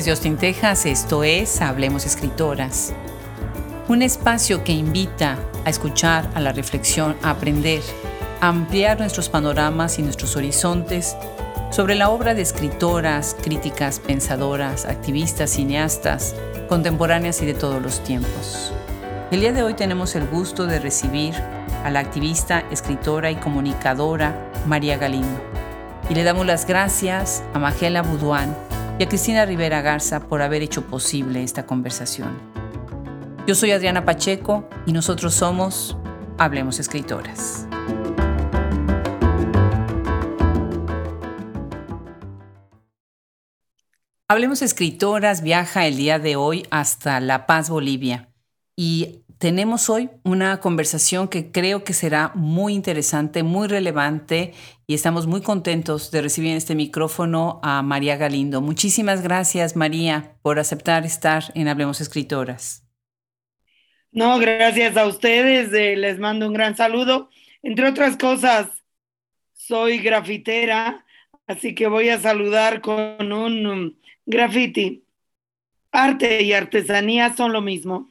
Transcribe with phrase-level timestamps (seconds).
[0.00, 2.94] Desde Austin, Texas, esto es Hablemos Escritoras,
[3.86, 7.82] un espacio que invita a escuchar, a la reflexión, a aprender,
[8.40, 11.14] a ampliar nuestros panoramas y nuestros horizontes
[11.70, 16.34] sobre la obra de escritoras, críticas, pensadoras, activistas, cineastas,
[16.70, 18.72] contemporáneas y de todos los tiempos.
[19.30, 21.34] El día de hoy tenemos el gusto de recibir
[21.84, 25.42] a la activista, escritora y comunicadora María Galindo.
[26.08, 28.69] Y le damos las gracias a Magela Buduán
[29.00, 32.38] y a Cristina Rivera Garza por haber hecho posible esta conversación.
[33.46, 35.96] Yo soy Adriana Pacheco y nosotros somos
[36.36, 37.66] Hablemos Escritoras.
[44.28, 48.28] Hablemos Escritoras viaja el día de hoy hasta La Paz, Bolivia.
[48.76, 54.52] Y tenemos hoy una conversación que creo que será muy interesante, muy relevante
[54.86, 58.60] y estamos muy contentos de recibir en este micrófono a María Galindo.
[58.60, 62.86] Muchísimas gracias, María, por aceptar estar en Hablemos Escritoras.
[64.12, 65.72] No, gracias a ustedes.
[65.72, 67.30] Eh, les mando un gran saludo.
[67.62, 68.68] Entre otras cosas,
[69.54, 71.06] soy grafitera,
[71.46, 73.94] así que voy a saludar con un um,
[74.26, 75.02] graffiti.
[75.92, 78.09] Arte y artesanía son lo mismo.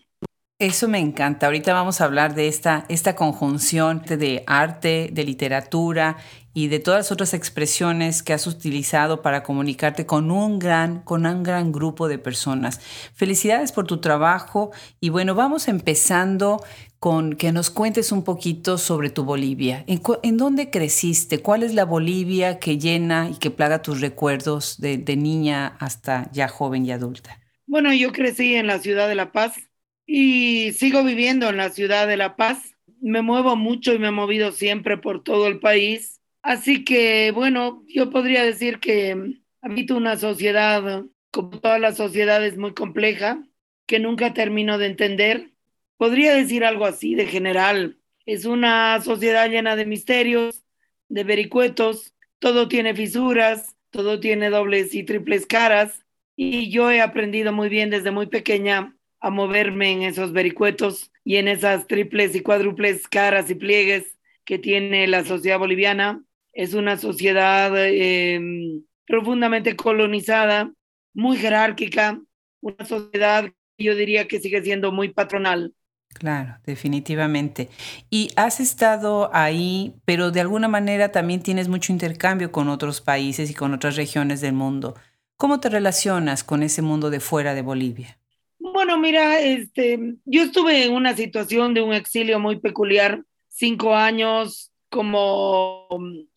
[0.62, 1.46] Eso me encanta.
[1.46, 6.18] Ahorita vamos a hablar de esta, esta conjunción de arte, de literatura
[6.54, 11.26] y de todas las otras expresiones que has utilizado para comunicarte con un gran, con
[11.26, 12.82] un gran grupo de personas.
[13.14, 16.62] Felicidades por tu trabajo y bueno, vamos empezando
[17.00, 19.86] con que nos cuentes un poquito sobre tu Bolivia.
[19.88, 21.42] ¿En, en dónde creciste?
[21.42, 26.30] ¿Cuál es la Bolivia que llena y que plaga tus recuerdos de, de niña hasta
[26.34, 27.40] ya joven y adulta?
[27.66, 29.54] Bueno, yo crecí en la ciudad de La Paz,
[30.12, 32.76] y sigo viviendo en la ciudad de La Paz.
[33.00, 36.20] Me muevo mucho y me he movido siempre por todo el país.
[36.42, 42.74] Así que, bueno, yo podría decir que habito una sociedad, como todas las sociedades, muy
[42.74, 43.44] compleja,
[43.86, 45.52] que nunca termino de entender.
[45.98, 48.00] Podría decir algo así de general.
[48.26, 50.64] Es una sociedad llena de misterios,
[51.08, 56.04] de vericuetos, todo tiene fisuras, todo tiene dobles y triples caras.
[56.36, 61.38] Y yo he aprendido muy bien desde muy pequeña a moverme en esos vericuetos y
[61.38, 66.24] en esas triples y cuádruples caras y pliegues que tiene la sociedad boliviana.
[66.54, 70.72] Es una sociedad em, profundamente colonizada,
[71.14, 72.20] muy jerárquica,
[72.62, 73.46] una sociedad
[73.78, 75.74] que yo diría que sigue siendo muy patronal.
[76.14, 77.70] Claro, definitivamente.
[78.10, 83.50] Y has estado ahí, pero de alguna manera también tienes mucho intercambio con otros países
[83.50, 84.96] y con otras regiones del mundo.
[85.38, 88.19] ¿Cómo te relacionas con ese mundo de fuera de Bolivia?
[88.74, 94.72] Bueno, mira, este, yo estuve en una situación de un exilio muy peculiar, cinco años
[94.90, 95.88] como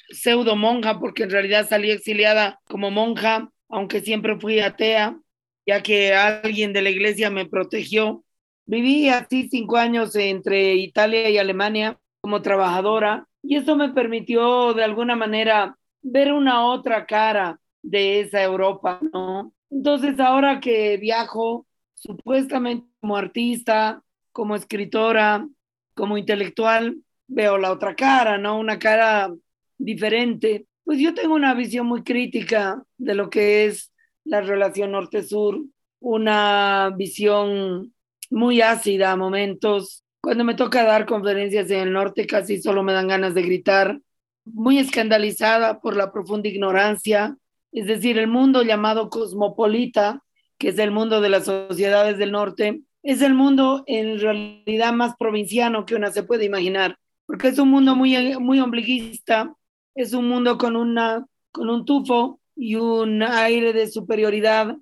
[0.09, 5.19] pseudo monja, porque en realidad salí exiliada como monja, aunque siempre fui atea,
[5.66, 8.25] ya que alguien de la iglesia me protegió.
[8.66, 14.84] Viví así cinco años entre Italia y Alemania como trabajadora y eso me permitió de
[14.84, 19.53] alguna manera ver una otra cara de esa Europa, ¿no?
[19.71, 21.66] Entonces ahora que viajo,
[22.03, 24.03] supuestamente como artista,
[24.33, 25.47] como escritora,
[25.95, 26.99] como intelectual,
[27.29, 28.59] veo la otra cara, ¿no?
[28.59, 29.33] Una cara
[29.79, 30.67] diferente.
[30.85, 33.93] Pues yo tengo una visión muy crítica de lo que es
[34.25, 35.61] la relación norte-sur,
[36.01, 37.95] una visión
[38.31, 40.05] muy ácida a momentos.
[40.23, 44.01] Cuando me toca dar conferencias en el norte casi solo me dan ganas de gritar,
[44.45, 47.37] muy escandalizada por la profunda ignorancia,
[47.71, 50.23] es decir, el mundo llamado cosmopolita
[50.59, 55.17] que es el mundo de las sociedades del norte, es el mundo en realidad más
[55.19, 59.55] provinciano que una se puede imaginar, porque es un mundo muy, muy ombliguista,
[59.95, 64.77] es un mundo con, una, con un tufo y un aire de superioridad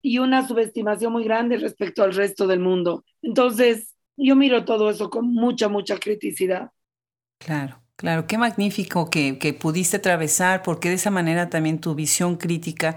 [0.00, 3.04] y una subestimación muy grande respecto al resto del mundo.
[3.22, 6.70] Entonces, yo miro todo eso con mucha, mucha criticidad.
[7.38, 12.36] Claro, claro, qué magnífico que, que pudiste atravesar, porque de esa manera también tu visión
[12.36, 12.96] crítica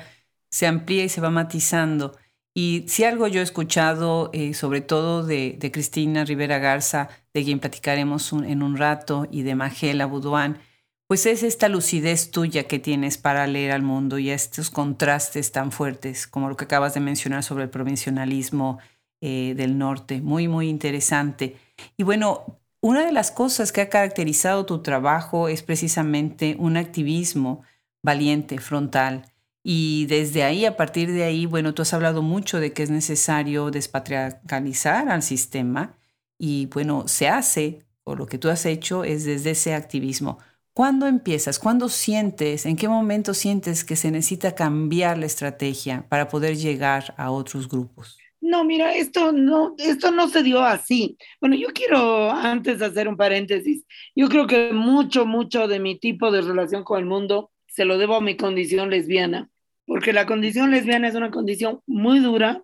[0.50, 2.18] se amplía y se va matizando.
[2.54, 7.60] Y si algo yo he escuchado, eh, sobre todo de, Cristina Rivera Garza, de quien
[7.60, 10.60] platicaremos en un rato, y de Magela Buduán,
[11.08, 15.72] pues es esta lucidez tuya que tienes para leer al mundo y estos contrastes tan
[15.72, 18.80] fuertes como lo que acabas de mencionar sobre el provincialismo
[19.22, 20.22] eh, del norte.
[20.22, 21.56] Muy, muy interesante.
[21.98, 27.64] Y bueno, una de las cosas que ha caracterizado tu trabajo es precisamente un activismo
[28.04, 29.32] valiente, frontal
[29.64, 32.90] y desde ahí, a partir de ahí, bueno, tú has hablado mucho de que es
[32.90, 35.98] necesario despatriarcalizar al sistema
[36.38, 40.40] y bueno, se hace, o lo que tú has hecho es desde ese activismo.
[40.74, 41.60] ¿Cuándo empiezas?
[41.60, 42.66] ¿Cuándo sientes?
[42.66, 47.68] ¿En qué momento sientes que se necesita cambiar la estrategia para poder llegar a otros
[47.68, 48.24] grupos?
[48.42, 51.18] No, mira, esto no, esto no se dio así.
[51.42, 53.84] Bueno, yo quiero antes hacer un paréntesis.
[54.16, 57.98] Yo creo que mucho, mucho de mi tipo de relación con el mundo se lo
[57.98, 59.50] debo a mi condición lesbiana,
[59.86, 62.62] porque la condición lesbiana es una condición muy dura.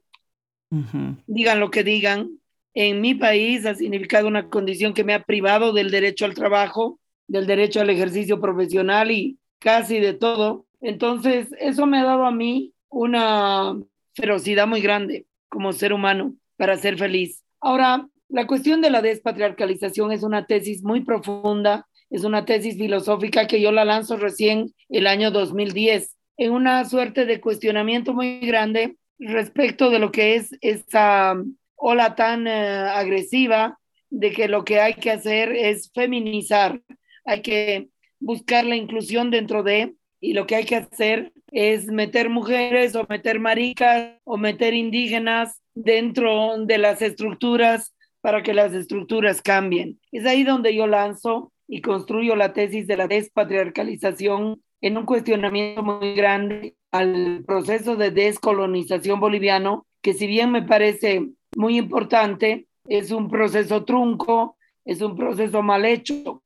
[1.25, 2.31] Digan lo que digan.
[2.73, 6.99] En mi país ha significado una condición que me ha privado del derecho al trabajo,
[7.27, 10.65] del derecho al ejercicio profesional y casi de todo.
[10.81, 13.73] Entonces, eso me ha dado a mí una
[14.15, 17.41] ferocidad muy grande como ser humano para ser feliz.
[17.61, 23.47] Ahora, la cuestión de la despatriarcalización es una tesis muy profunda, es una tesis filosófica
[23.47, 28.97] que yo la lanzo recién el año 2010, en una suerte de cuestionamiento muy grande
[29.19, 31.35] respecto de lo que es esa
[31.75, 33.79] ola tan eh, agresiva
[34.09, 36.81] de que lo que hay que hacer es feminizar
[37.25, 42.29] hay que buscar la inclusión dentro de, y lo que hay que hacer es meter
[42.29, 49.41] mujeres o meter maricas o meter indígenas dentro de las estructuras para que las estructuras
[49.41, 49.99] cambien.
[50.11, 55.83] Es ahí donde yo lanzo y construyo la tesis de la despatriarcalización en un cuestionamiento
[55.83, 63.11] muy grande al proceso de descolonización boliviano, que si bien me parece muy importante, es
[63.11, 66.43] un proceso trunco, es un proceso mal hecho,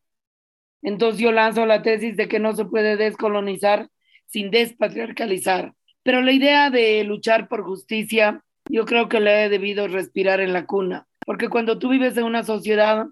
[0.82, 3.90] entonces yo lanzo la tesis de que no se puede descolonizar
[4.28, 5.74] sin despatriarcalizar.
[6.04, 10.54] Pero la idea de luchar por justicia, yo creo que la he debido respirar en
[10.54, 13.08] la cuna, porque cuando tú vives en una sociedad,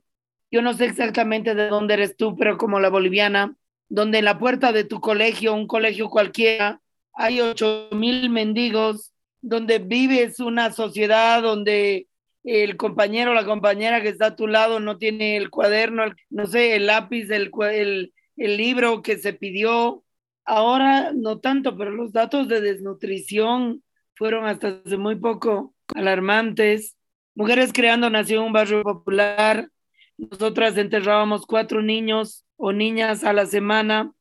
[0.51, 3.55] yo no sé exactamente de dónde eres tú, pero como la boliviana,
[3.89, 6.81] donde en la puerta de tu colegio, un colegio cualquiera,
[7.13, 12.07] hay ocho mil mendigos, donde vives una sociedad donde
[12.43, 16.45] el compañero o la compañera que está a tu lado no tiene el cuaderno, no
[16.45, 20.03] sé, el lápiz, el, el, el libro que se pidió.
[20.45, 23.83] Ahora no tanto, pero los datos de desnutrición
[24.15, 26.95] fueron hasta hace muy poco alarmantes.
[27.35, 29.69] Mujeres Creando nació en un barrio popular.
[30.17, 34.11] Nosotras enterrábamos cuatro niños o niñas a la semana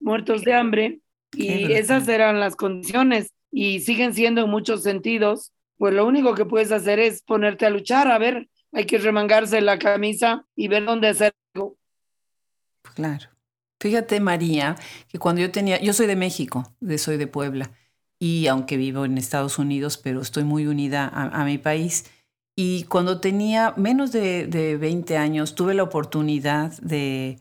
[0.00, 1.00] muertos de hambre
[1.32, 6.44] y esas eran las condiciones y siguen siendo en muchos sentidos pues lo único que
[6.44, 10.84] puedes hacer es ponerte a luchar, a ver, hay que remangarse la camisa y ver
[10.84, 11.76] dónde hacer algo.
[12.94, 13.28] Claro.
[13.78, 14.76] Fíjate, María,
[15.08, 17.72] que cuando yo tenía, yo soy de México, de, soy de Puebla,
[18.18, 22.10] y aunque vivo en Estados Unidos, pero estoy muy unida a, mi país.
[22.56, 27.38] Y cuando tenía menos de, de 20 años, tuve la oportunidad de,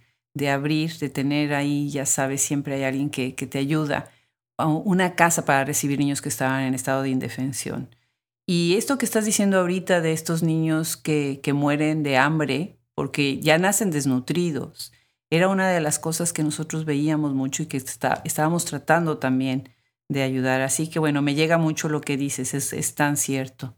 [0.52, 4.12] abrir, de tener ahí, ya sabes, siempre hay alguien que, te ayuda,
[4.58, 7.96] una casa para recibir niños que estaban en estado de indefensión.
[8.46, 13.40] Y esto que estás diciendo ahorita de estos niños que, que mueren de hambre porque
[13.40, 14.94] ya nacen desnutridos,
[15.30, 19.70] era una de las cosas que nosotros veíamos mucho y que está, estábamos tratando también
[20.08, 20.62] de ayudar.
[20.62, 23.76] Así que bueno, me llega mucho lo que dices, es, es tan cierto.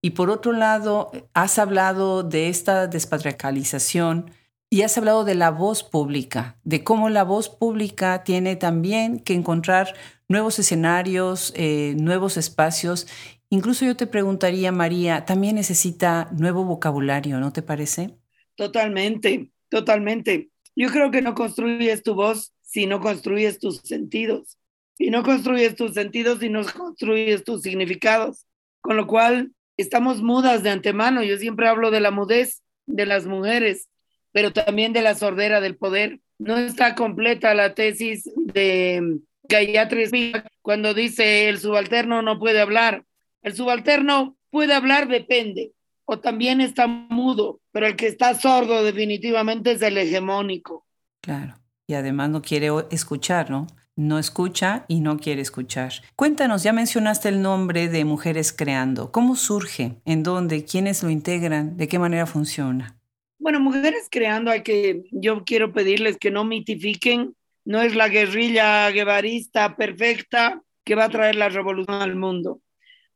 [0.00, 4.30] Y por otro lado, has hablado de esta despatriarcalización
[4.70, 9.34] y has hablado de la voz pública, de cómo la voz pública tiene también que
[9.34, 9.94] encontrar
[10.28, 13.06] nuevos escenarios, eh, nuevos espacios
[13.50, 18.14] Incluso yo te preguntaría, María, también necesita nuevo vocabulario, ¿no te parece?
[18.56, 20.50] Totalmente, totalmente.
[20.76, 24.58] Yo creo que no construyes tu voz si no construyes tus sentidos.
[24.98, 28.44] Y no construyes tus sentidos si no construyes tus significados.
[28.82, 31.22] Con lo cual, estamos mudas de antemano.
[31.22, 33.88] Yo siempre hablo de la mudez de las mujeres,
[34.32, 36.20] pero también de la sordera del poder.
[36.38, 40.32] No está completa la tesis de Gayatri
[40.62, 43.04] cuando dice el subalterno no puede hablar
[43.42, 45.72] el subalterno puede hablar, depende,
[46.04, 50.86] o también está mudo, pero el que está sordo definitivamente es el hegemónico.
[51.20, 51.58] Claro,
[51.88, 53.66] y además no quiere escuchar, ¿no?
[53.96, 55.92] No escucha y no quiere escuchar.
[56.14, 59.10] Cuéntanos, ya mencionaste el nombre de Mujeres Creando.
[59.10, 59.96] ¿Cómo surge?
[60.04, 60.64] ¿En dónde?
[60.64, 61.76] ¿Quiénes lo integran?
[61.78, 62.96] ¿De qué manera funciona?
[63.38, 67.34] Bueno, Mujeres Creando, hay que, yo quiero pedirles que no mitifiquen.
[67.64, 72.60] No es la guerrilla guevarista perfecta que va a traer la revolución al mundo.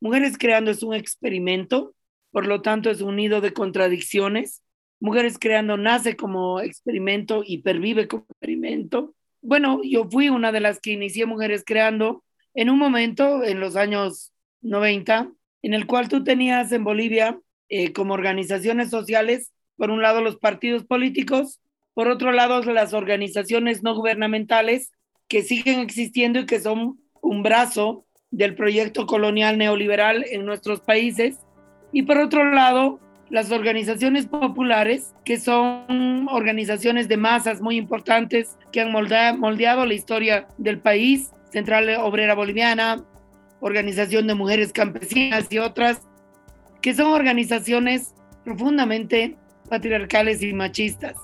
[0.01, 1.93] Mujeres Creando es un experimento,
[2.31, 4.62] por lo tanto es un nido de contradicciones.
[5.03, 9.13] Mujeres Creando nace como experimento y pervive como experimento.
[9.41, 13.75] Bueno, yo fui una de las que inicié Mujeres Creando en un momento, en los
[13.75, 14.31] años
[14.61, 15.29] 90,
[15.61, 20.37] en el cual tú tenías en Bolivia eh, como organizaciones sociales, por un lado los
[20.37, 21.59] partidos políticos,
[21.93, 24.93] por otro lado las organizaciones no gubernamentales
[25.27, 31.39] que siguen existiendo y que son un brazo del proyecto colonial neoliberal en nuestros países
[31.91, 33.01] y por otro lado
[33.33, 40.47] las organizaciones populares, que son organizaciones de masas muy importantes que han moldeado la historia
[40.59, 43.03] del país, Central Obrera Boliviana,
[43.59, 46.07] Organización de Mujeres Campesinas y otras,
[46.79, 48.13] que son organizaciones
[48.45, 49.35] profundamente
[49.67, 51.15] patriarcales y machistas.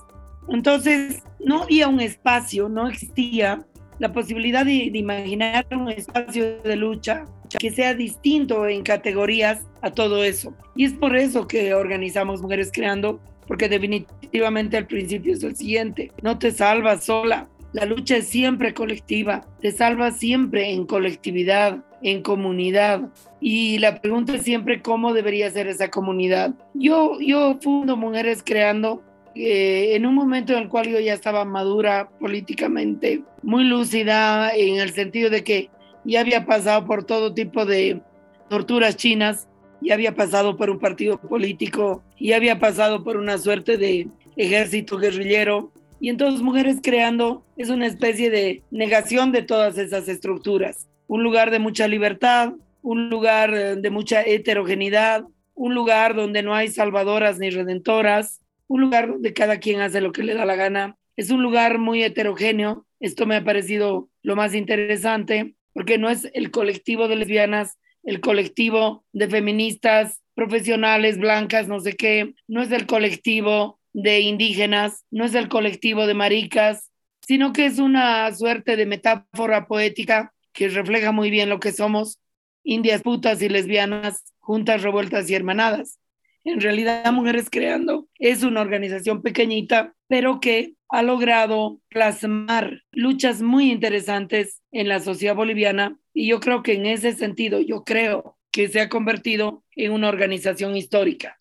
[0.48, 3.64] Entonces, no había un espacio, no existía
[4.00, 7.24] la posibilidad de, imaginar un espacio de lucha
[7.58, 10.54] que sea distinto en categorías a todo eso.
[10.76, 16.12] Y es por eso que organizamos Mujeres Creando, porque definitivamente el principio es el siguiente,
[16.22, 22.22] no te salvas sola, la lucha es siempre colectiva, te salvas siempre en colectividad, en
[22.22, 23.08] comunidad.
[23.40, 26.54] Y la pregunta es siempre cómo debería ser esa comunidad.
[26.74, 29.02] Yo, yo fundo Mujeres Creando
[29.34, 34.78] eh, en un momento en el cual yo ya estaba madura políticamente, muy lúcida en
[34.80, 35.70] el sentido de que
[36.04, 38.00] ya había pasado por todo tipo de
[38.48, 39.48] torturas chinas,
[39.80, 44.98] ya había pasado por un partido político, ya había pasado por una suerte de ejército
[44.98, 45.72] guerrillero.
[46.00, 50.88] Y entonces Mujeres Creando es una especie de negación de todas esas estructuras.
[51.06, 56.54] Un lugar de mucha libertad, un lugar eh, de mucha heterogeneidad, un lugar donde no
[56.54, 60.56] hay salvadoras ni redentoras, un lugar donde cada quien hace lo que le da la
[60.56, 60.96] gana.
[61.16, 62.86] Es un lugar muy heterogéneo.
[62.98, 68.20] Esto me ha parecido lo más interesante porque no es el colectivo de lesbianas, el
[68.20, 75.24] colectivo de feministas profesionales, blancas, no sé qué, no es el colectivo de indígenas, no
[75.24, 76.90] es el colectivo de maricas,
[77.26, 82.18] sino que es una suerte de metáfora poética que refleja muy bien lo que somos,
[82.62, 85.98] indias putas y lesbianas, juntas, revueltas y hermanadas.
[86.44, 93.70] En realidad, Mujeres Creando es una organización pequeñita, pero que ha logrado plasmar luchas muy
[93.70, 98.68] interesantes en la sociedad boliviana y yo creo que en ese sentido, yo creo que
[98.68, 101.36] se ha convertido en una organización histórica.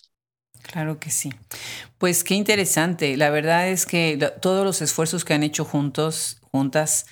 [0.61, 1.31] Claro que sí.
[1.97, 3.17] Pues qué interesante.
[3.17, 7.07] La verdad es que todos los esfuerzos que han hecho juntos, juntas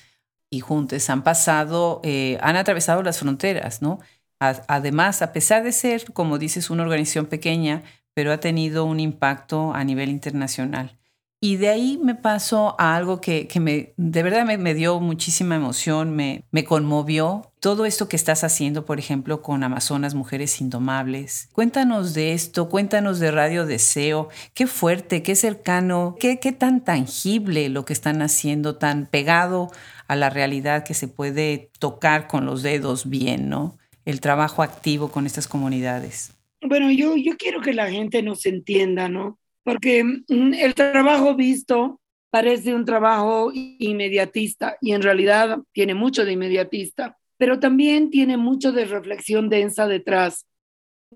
[0.51, 3.99] y juntos han pasado, eh, han atravesado las fronteras, ¿no?
[4.39, 9.73] Además, a pesar de ser, como dices, una organización pequeña, pero ha tenido un impacto
[9.73, 10.97] a nivel internacional.
[11.39, 16.15] Y de ahí me paso a algo que, me, de verdad me, dio muchísima emoción,
[16.15, 17.51] me, me, conmovió.
[17.59, 21.49] Todo esto que estás haciendo, por ejemplo, con Amazonas Mujeres Indomables.
[21.53, 24.29] Cuéntanos de esto, cuéntanos de Radio Deseo.
[24.55, 29.69] Qué fuerte, qué cercano, qué, qué tan tangible lo que están haciendo, tan pegado
[30.07, 33.77] a la realidad que se puede tocar con los dedos bien, ¿no?
[34.07, 36.33] El trabajo activo con estas comunidades?
[36.61, 39.37] Bueno, yo, yo quiero que la gente nos entienda, ¿no?
[39.63, 41.99] Porque mm, el trabajo visto
[42.29, 48.71] parece un trabajo inmediatista y en realidad tiene mucho de inmediatista, pero también tiene mucho
[48.71, 50.45] de reflexión densa detrás.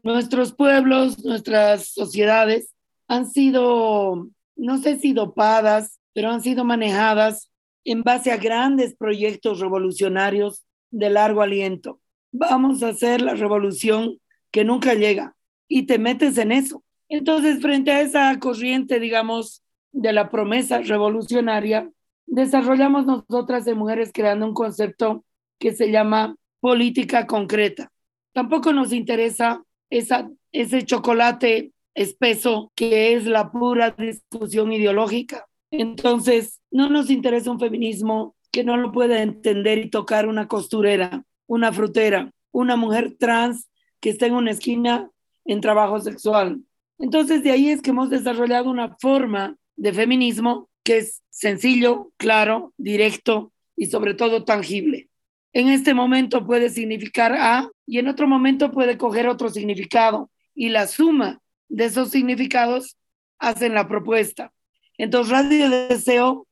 [0.03, 2.74] Nuestros pueblos, nuestras sociedades
[3.07, 7.50] han sido, no sé si dopadas, pero han sido manejadas
[7.86, 12.00] en base a grandes proyectos revolucionarios de largo aliento
[12.31, 14.19] vamos a hacer la revolución
[14.51, 15.35] que nunca llega
[15.67, 16.83] y te metes en eso.
[17.09, 21.89] Entonces, frente a esa corriente, digamos, de la promesa revolucionaria,
[22.25, 25.25] desarrollamos nosotras de mujeres creando un concepto
[25.59, 27.91] que se llama política concreta.
[28.33, 35.47] Tampoco nos interesa esa, ese chocolate espeso que es la pura discusión ideológica.
[35.71, 41.25] Entonces, no nos interesa un feminismo que no lo pueda entender y tocar una costurera
[41.51, 45.12] una frutera, una mujer trans que está en una esquina
[45.43, 46.62] en trabajo sexual.
[46.98, 52.74] Entonces, de ahí es que hemos desarrollado una forma de feminismo que es sencillo, claro,
[52.77, 55.10] directo y sobre todo tangible.
[55.51, 60.70] En este momento puede significar A y en otro momento puede coger otro significado y
[60.70, 62.96] la suma de esos significados
[63.39, 64.53] hacen la propuesta.
[64.98, 66.48] Entonces, Radio Deseo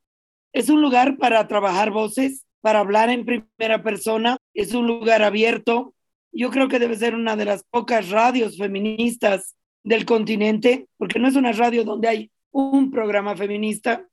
[0.52, 5.94] es un lugar para trabajar voces, para hablar en primera persona, es un lugar abierto.
[6.32, 11.28] Yo creo que debe ser una de las pocas radios feministas del continente, porque no
[11.28, 14.06] es una radio donde hay un programa feminista,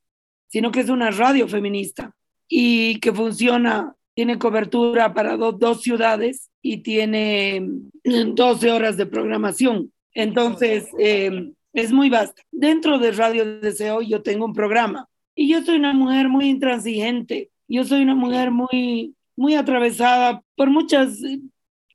[0.47, 2.15] sino que es una radio feminista
[2.47, 7.67] y que funciona, tiene cobertura para dos ciudades y tiene
[8.03, 9.91] 12 horas de programación.
[10.13, 12.41] Entonces, eh, es muy vasta.
[12.51, 17.51] Dentro de Radio Deseo yo tengo un programa y yo soy una mujer muy intransigente
[17.67, 21.19] yo soy una mujer muy, muy atravesada por muchos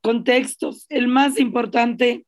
[0.03, 0.87] contextos.
[0.89, 2.25] El más importante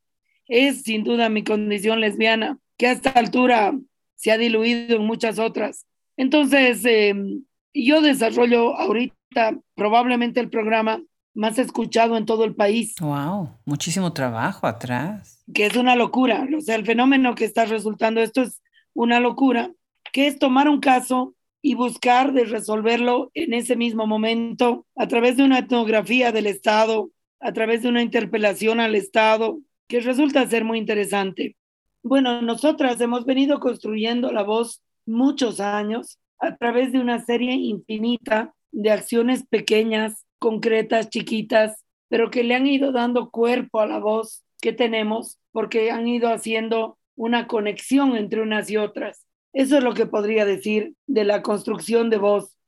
[0.48, 3.72] es sin duda mi condición lesbiana, que a esta altura
[4.16, 5.86] se ha diluido en muchas otras.
[6.16, 11.00] Entonces, em, yo desarrollo ahorita probablemente el programa
[11.34, 12.94] más escuchado en todo el país.
[13.00, 15.42] Wow, muchísimo trabajo atrás.
[15.52, 16.46] Que es una locura.
[16.56, 19.72] O sea, el fenómeno que está resultando esto es una locura,
[20.12, 21.34] que es tomar un caso
[21.66, 27.10] y buscar de resolverlo en ese mismo momento a través de una etnografía del Estado,
[27.40, 31.56] a través de una interpelación al Estado, que resulta ser muy interesante.
[32.02, 38.52] Bueno, nosotras hemos venido construyendo la voz muchos años a través de una serie infinita
[38.70, 44.44] de acciones pequeñas, concretas, chiquitas, pero que le han ido dando cuerpo a la voz
[44.60, 49.24] que tenemos porque han ido haciendo una conexión entre unas y otras.
[49.54, 52.58] Eso es lo que podría decir de la construcción de voz.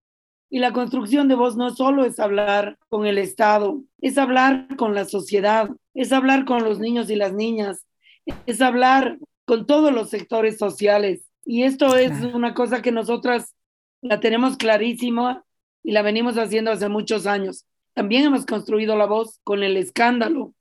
[0.49, 4.95] Y la construcción de voz no solo es hablar con el Estado, es hablar con
[4.95, 7.85] la sociedad, es hablar con los niños y las niñas,
[8.47, 11.27] es hablar con todos los sectores sociales.
[11.45, 13.55] Y esto es una cosa que nosotras
[14.01, 15.45] la tenemos clarísima
[15.83, 17.65] y la venimos haciendo hace muchos años.
[17.95, 20.55] También hemos construido la voz con el escándalo.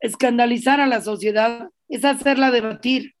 [0.00, 3.14] Escandalizar a la sociedad es hacerla debatir.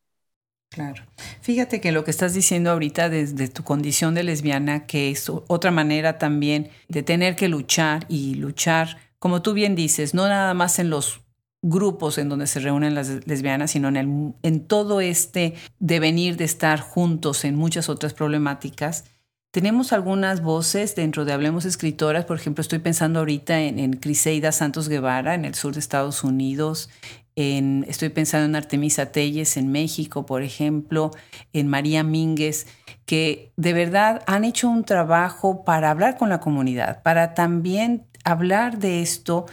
[0.72, 1.04] Claro.
[1.42, 5.70] Fíjate que lo que estás diciendo ahorita desde tu condición de lesbiana, que es otra
[5.70, 10.78] manera también de tener que luchar y luchar, como tú bien dices, no nada más
[10.78, 11.20] en los
[11.62, 16.44] grupos en donde se reúnen las lesbianas, sino en, el, en todo este devenir de
[16.44, 19.04] estar juntos en muchas otras problemáticas.
[19.52, 24.50] Tenemos algunas voces dentro de Hablemos Escritoras, por ejemplo, estoy pensando ahorita en, en Criseida
[24.50, 26.88] Santos Guevara en el sur de Estados Unidos,
[27.36, 31.10] en, estoy pensando en Artemisa Telles en México, por ejemplo,
[31.52, 32.66] en María Mínguez,
[33.06, 38.78] que de verdad han hecho un trabajo para hablar con la comunidad, para también hablar
[38.78, 39.46] de esto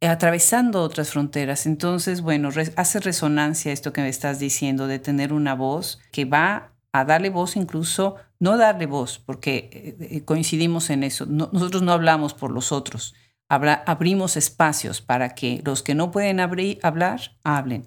[0.00, 1.66] atravesando otras fronteras.
[1.66, 6.72] Entonces, bueno, hace resonancia esto que me estás diciendo de tener una voz que va
[6.92, 11.92] a darle voz incluso, no darle voz, porque eh, eh, coincidimos en eso, nosotros no
[11.92, 13.14] hablamos por los otros,
[13.48, 17.84] abrimos espacios para que los que no pueden hablar, hablen.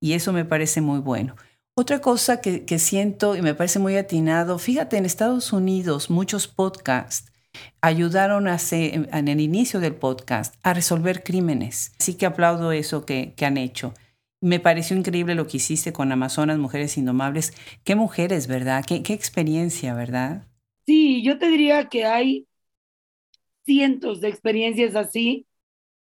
[0.00, 1.36] Y eso me parece muy bueno.
[1.74, 7.32] Otra cosa que, siento y me parece muy atinado, fíjate, en Estados Unidos muchos podcasts
[7.80, 11.92] ayudaron a en el inicio del podcast a resolver crímenes.
[11.98, 13.94] Así que aplaudo eso que, que han hecho.
[14.42, 17.52] Me pareció increíble lo que hiciste con Amazonas Mujeres Indomables.
[17.84, 18.84] Qué mujeres, ¿verdad?
[18.86, 20.46] Qué, qué experiencia, ¿verdad?
[20.86, 22.46] Sí, yo te diría que hay
[23.64, 25.46] cientos de experiencias así,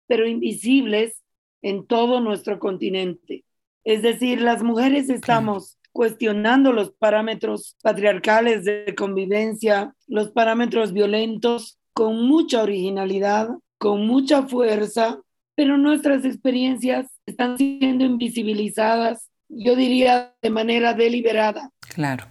[0.08, 1.22] pero invisibles
[1.62, 3.46] en todo nuestro continente.
[3.84, 12.28] Es decir, las mujeres estamos cuestionando los parámetros patriarcales de convivencia, los parámetros violentos, con
[12.28, 15.20] mucha originalidad, con mucha fuerza,
[15.56, 21.70] pero nuestras experiencias están siendo invisibilizadas, yo diría, de manera deliberada.
[21.94, 22.26] Claro.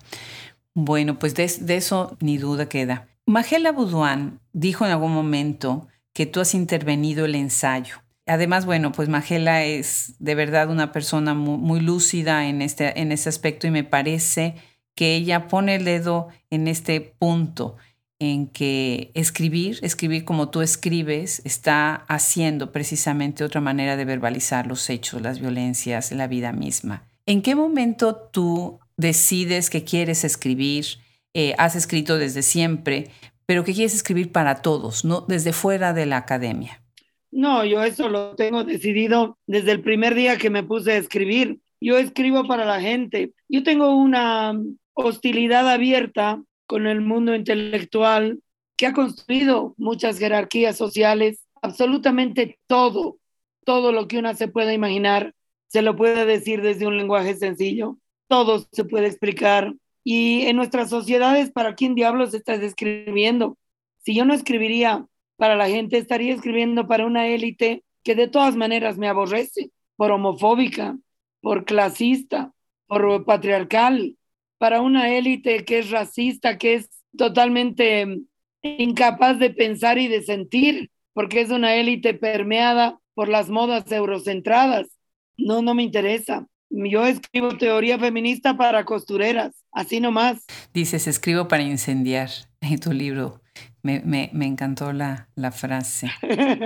[0.75, 1.45] Bueno, pues de,
[1.77, 3.09] eso ni duda queda.
[3.27, 7.97] Magela Boudouin dijo en algún momento que tú has intervenido el ensayo.
[8.27, 13.67] Además, bueno, pues Magela es de verdad una persona muy, lúcida en este, en aspecto
[13.67, 14.55] y me parece
[14.95, 17.77] que ella pone el dedo en este punto
[18.21, 24.89] en que escribir, escribir como tú escribes, está haciendo precisamente otra manera de verbalizar los
[24.91, 27.03] hechos, las violencias, la vida misma.
[27.27, 30.87] ¿En qué momento tú decides que quieres escribir?
[31.35, 33.11] Eh, has escrito desde siempre,
[33.47, 36.83] pero que quieres escribir para todos, no desde fuera de la academia.
[37.31, 41.61] No, yo eso lo tengo decidido desde el primer día que me puse a escribir.
[41.81, 43.33] Yo escribo para la gente.
[43.49, 44.55] Yo tengo una
[44.95, 48.41] hostilidad abierta con el mundo intelectual
[48.77, 53.19] que ha construido muchas jerarquías sociales, absolutamente todo,
[53.65, 55.35] todo lo que una se pueda imaginar,
[55.69, 59.75] se lo puede decir desde un lenguaje sencillo, todo se puede explicar.
[60.05, 63.57] Y en nuestras sociedades, ¿para quién diablos estás escribiendo?
[63.99, 68.57] Si yo no escribiría para la gente, estaría escribiendo para una élite que de todas
[68.57, 70.99] maneras me aborrece, por homofóbica,
[71.41, 72.53] por clasista,
[72.87, 74.17] por patriarcal,
[74.59, 78.23] para una élite que es racista, que es totalmente
[78.63, 84.89] incapaz de pensar y de sentir, porque es una élite permeada por las modas eurocentradas.
[85.37, 86.47] No, no me interesa.
[86.75, 90.43] Yo escribo teoría feminista para costureras, así nomás.
[90.73, 92.31] Dices, escribo para incendiar
[92.63, 93.41] en tu libro.
[93.83, 96.11] Me, me, me encantó la, la frase.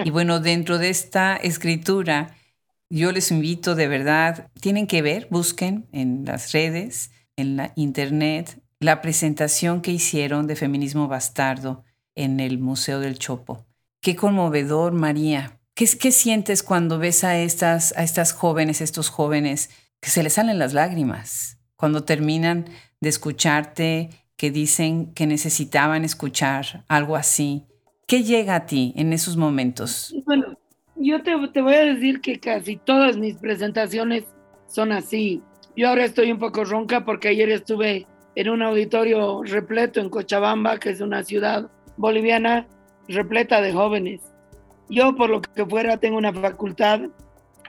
[0.05, 2.37] Y bueno, dentro de esta escritura,
[2.89, 8.63] yo les invito de verdad, tienen que ver, busquen en las redes, en la internet,
[8.79, 13.67] la presentación que hicieron de Feminismo Bastardo en el Museo del Chopo.
[14.01, 15.59] Qué conmovedor, María.
[15.75, 19.71] ¿Qué, qué sientes cuando ves a estas, a estas jóvenes, estos jóvenes,
[20.07, 22.67] que se les salen las lágrimas cuando terminan
[23.01, 27.67] de escucharte que dicen que necesitaban escuchar algo así.
[28.07, 30.15] ¿Qué llega a ti en esos momentos?
[30.25, 30.57] Bueno,
[30.95, 34.23] yo te, te voy a decir que casi todas mis presentaciones
[34.69, 35.43] son así.
[35.75, 40.79] Yo ahora estoy un poco ronca porque ayer estuve en un auditorio repleto en Cochabamba,
[40.79, 42.69] que es una ciudad boliviana
[43.09, 44.21] repleta de jóvenes.
[44.89, 47.01] Yo, por lo que fuera, tengo una facultad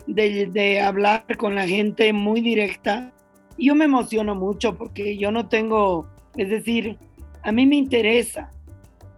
[0.07, 3.11] de, hablar con la gente muy directa.
[3.57, 6.97] Yo me emociono mucho porque yo no tengo, es decir,
[7.43, 8.51] a mí me interesa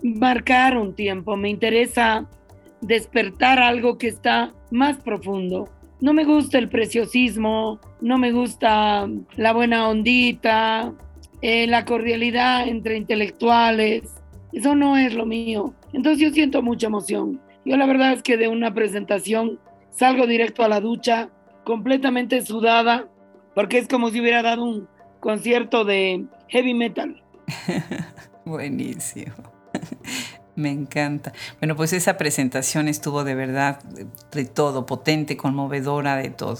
[0.02, 2.28] marcar un tiempo, me interesa
[2.82, 5.70] despertar algo que está más profundo.
[6.00, 10.94] No me gusta el preciosismo, no me gusta la buena ondita,
[11.42, 14.04] eh, la cordialidad entre intelectuales.
[14.54, 15.74] Eso no es lo mío.
[15.92, 17.42] Entonces yo siento mucha emoción.
[17.66, 19.60] Yo la verdad es que de una presentación
[19.92, 21.30] salgo directo a la ducha,
[21.64, 23.08] completamente sudada,
[23.56, 24.88] porque es como si hubiera dado un
[25.20, 27.24] concierto de heavy metal.
[28.46, 29.34] Buenísimo.
[30.56, 31.32] Me encanta.
[31.60, 33.82] Bueno, pues esa presentación estuvo de verdad
[34.32, 36.58] de todo, potente, conmovedora, de todo.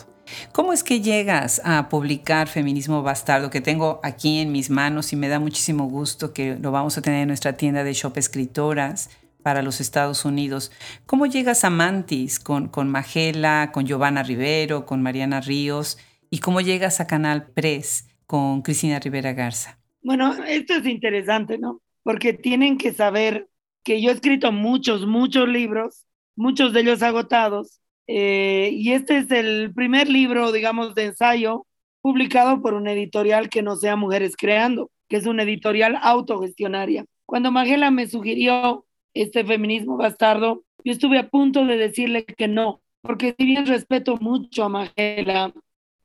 [0.52, 5.16] ¿Cómo es que llegas a publicar Feminismo Bastardo, que tengo aquí en mis manos y
[5.16, 9.10] me da muchísimo gusto que lo vamos a tener en nuestra tienda de Shop Escritoras
[9.44, 10.72] para los Estados Unidos?
[11.06, 15.98] ¿Cómo llegas a Mantis con, con Magela, con Giovanna Rivero, con Mariana Ríos?
[16.30, 19.80] ¿Y cómo llegas a Canal Press con Cristina Rivera Garza?
[20.02, 21.82] Bueno, esto es interesante, ¿no?
[22.04, 23.48] Porque tienen que saber
[23.84, 27.80] que yo he escrito muchos, muchos libros, muchos de ellos agotados,
[28.12, 31.68] eh, y este es el primer libro, digamos, de ensayo
[32.02, 37.06] publicado por una editorial que no sea Mujeres Creando, que es una editorial autogestionaria.
[37.28, 42.82] Cuando Magela me sugirió este feminismo bastardo, yo estuve a punto de decirle que no,
[43.02, 45.54] porque si bien respeto mucho a Magela,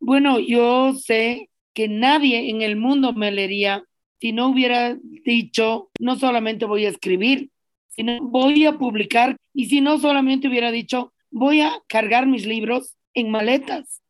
[0.01, 3.85] bueno, yo sé que nadie en el mundo me leería
[4.21, 7.51] si no hubiera dicho, no solamente voy a escribir,
[7.89, 12.97] sino voy a publicar y si no solamente hubiera dicho, voy a cargar mis libros
[13.13, 14.03] en maletas.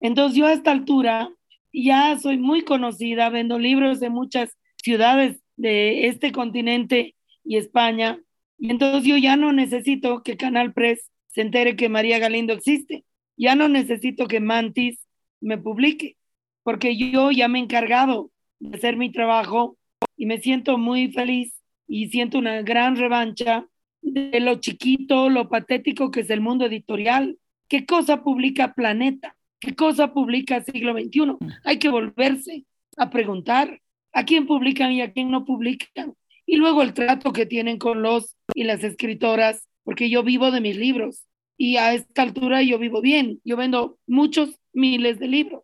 [0.00, 1.30] Entonces yo a esta altura
[1.72, 8.20] ya soy muy conocida, vendo libros de muchas ciudades de este continente y España,
[8.58, 13.04] y entonces yo ya no necesito que Canal Press se entere que María Galindo existe,
[13.36, 14.98] ya no necesito que Mantis
[15.40, 16.16] me publique,
[16.64, 19.76] porque yo ya me he encargado de hacer mi trabajo
[20.16, 21.54] y me siento muy feliz
[21.86, 23.66] y siento una gran revancha
[24.02, 27.38] de lo chiquito, lo patético que es el mundo editorial.
[27.68, 29.36] ¿Qué cosa publica Planeta?
[29.60, 31.36] ¿Qué cosa publica Siglo XXI?
[31.64, 32.64] Hay que volverse
[32.96, 33.80] a preguntar
[34.12, 36.14] a quién publican y a quién no publican.
[36.50, 40.62] Y luego el trato que tienen con los y las escritoras, porque yo vivo de
[40.62, 41.26] mis libros
[41.58, 43.38] y a esta altura yo vivo bien.
[43.44, 45.62] Yo vendo muchos miles de libros.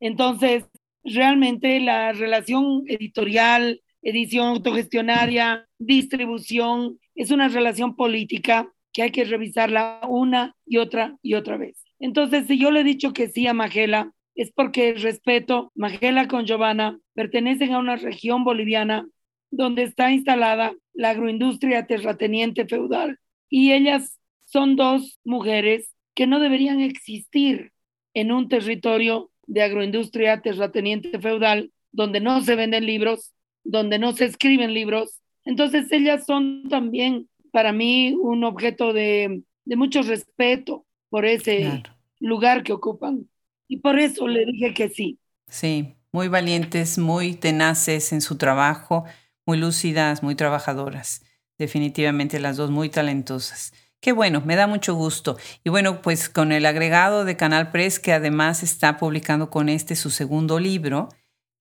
[0.00, 0.66] Entonces,
[1.04, 10.00] realmente la relación editorial, edición autogestionaria, distribución, es una relación política que hay que revisarla
[10.06, 11.82] una y otra y otra vez.
[11.98, 16.44] Entonces, si yo le he dicho que sí a Magela, es porque respeto, Magela con
[16.44, 19.08] Giovanna pertenecen a una región boliviana
[19.56, 26.80] donde está instalada la agroindustria terrateniente feudal y ellas son dos mujeres que no deberían
[26.80, 27.72] existir
[28.14, 34.26] en un territorio de agroindustria terrateniente feudal donde no se venden libros, donde no se
[34.26, 41.82] escriben libros entonces ellas son también para mí un objeto de, mucho respeto por ese
[42.18, 43.28] lugar que ocupan.
[43.68, 45.18] Y por eso le dije que sí.
[45.48, 49.04] Sí, muy valientes, muy tenaces en su trabajo,
[49.46, 51.22] muy lúcidas, muy trabajadoras.
[51.58, 53.72] Definitivamente las dos muy talentosas.
[54.00, 55.38] Qué bueno, me da mucho gusto.
[55.64, 59.96] Y bueno, pues con el agregado de Canal Press, que además está publicando con este
[59.96, 61.08] su segundo libro,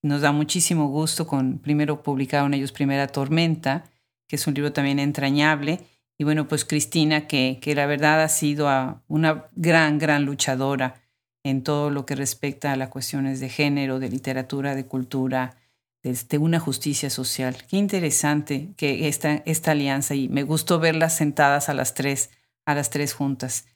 [0.02, 3.86] nos da muchísimo gusto con, primero publicaron ellos Primera Tormenta,
[4.28, 5.80] que es un libro también entrañable,
[6.18, 8.68] y bueno, pues Cristina, que, que la verdad ha sido
[9.08, 11.02] una gran, gran luchadora
[11.44, 15.58] en todo lo que respecta a las cuestiones de género, de literatura, de cultura,
[16.04, 17.56] de, una justicia social.
[17.70, 22.30] Qué interesante que esta, esta alianza y me gustó verlas sentadas a las tres,
[22.66, 23.68] a las tres juntas.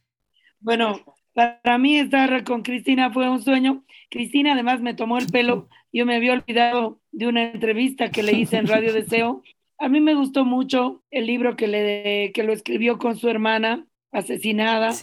[0.59, 1.01] Bueno,
[1.33, 3.83] para mí estar con Cristina fue un sueño.
[4.09, 8.33] Cristina además me tomó el pelo yo me había olvidado de una entrevista que le
[8.33, 9.41] hice en Radio Deseo.
[9.79, 13.87] A mí me gustó mucho el libro que, le, que lo escribió con su hermana,
[14.11, 14.93] asesinada.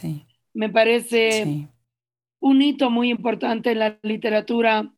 [0.53, 1.67] Me parece
[2.39, 4.93] un hito muy importante en la literatura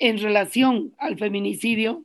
[0.00, 2.04] en relación al feminicidio,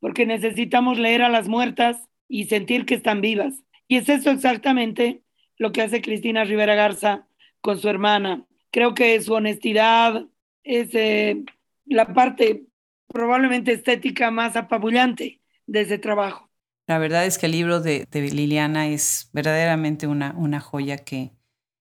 [0.00, 3.54] porque necesitamos leer a las muertas y sentir que están vivas.
[3.86, 5.22] Y es eso exactamente
[5.58, 7.28] lo que hace Cristina Rivera Garza
[7.60, 8.44] con su hermana.
[8.72, 10.26] Creo que su honestidad
[10.64, 11.44] es eh,
[11.84, 12.64] la parte
[13.08, 16.50] probablemente estética más apabullante de ese trabajo.
[16.86, 21.30] La verdad es que el libro de, Liliana es verdaderamente una, una joya que,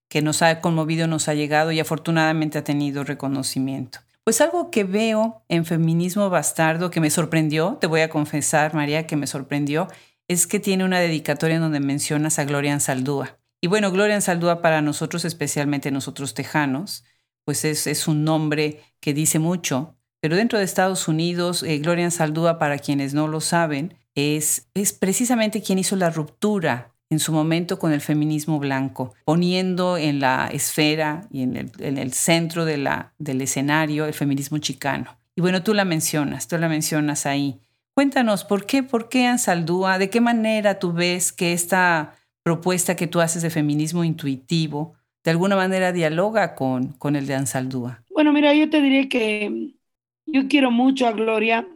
[0.10, 4.00] que nos ha conmovido, nos ha llegado y afortunadamente ha tenido reconocimiento.
[4.24, 9.06] Pues algo que veo en Feminismo Bastardo que me sorprendió, te voy a confesar, María,
[9.06, 9.88] que me sorprendió,
[10.30, 13.38] es que tiene una dedicatoria donde mencionas a Gloria Ansaldúa.
[13.60, 17.04] Y bueno, Gloria Ansaldúa para nosotros, especialmente nosotros tejanos,
[17.44, 19.98] pues es, un nombre que dice mucho.
[20.22, 24.94] Pero dentro de Estados Unidos, eh, Gloria Ansaldúa, para quienes no lo saben, es, es
[24.94, 30.50] precisamente quien hizo la ruptura en su momento con el feminismo blanco, poniendo en la
[30.52, 35.18] esfera y en el, centro de la, del escenario el feminismo chicano.
[35.36, 37.60] Y bueno, tú la mencionas, tú la mencionas ahí.
[37.94, 40.00] Cuéntanos, ¿por qué, por qué Ansaldúa?
[40.00, 45.32] ¿De qué manera tú ves que esta propuesta que tú haces de feminismo intuitivo de
[45.32, 48.04] alguna manera dialoga con, con el de Ansaldúa?
[48.10, 49.76] Bueno, mira, yo te diré que
[50.26, 51.68] yo quiero mucho a Gloria,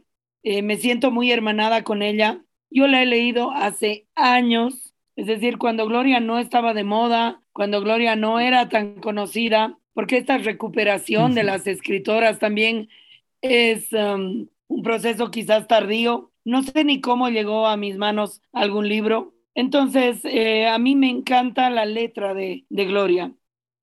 [0.43, 2.43] eh, me siento muy hermanada con ella.
[2.69, 4.87] Yo la he leído hace años,
[5.17, 10.17] es decir, cuando Gloria no estaba de moda, cuando Gloria no era tan conocida, porque
[10.17, 12.88] esta recuperación de las escritoras también
[13.41, 16.32] es um, un proceso quizás tardío.
[16.45, 19.34] No sé ni cómo llegó a mis manos algún libro.
[19.56, 23.34] Entonces, eh, a mí me encanta la letra de, de Gloria,